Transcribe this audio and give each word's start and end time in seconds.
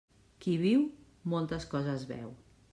Qui 0.45 0.55
viu, 0.61 0.81
moltes 1.35 1.71
coses 1.77 2.11
veu. 2.15 2.37